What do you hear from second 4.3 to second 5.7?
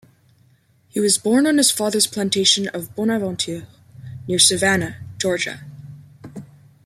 Savannah, Georgia.